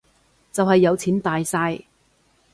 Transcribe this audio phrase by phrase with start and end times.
[0.51, 1.79] 就係有錢大晒